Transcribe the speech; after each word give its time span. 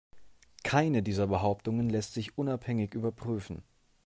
Keine 0.63 1.03
dieser 1.03 1.27
Behauptungen 1.27 1.87
lässt 1.87 2.15
sich 2.15 2.35
unabhängig 2.35 2.95
überprüfen. 2.95 3.61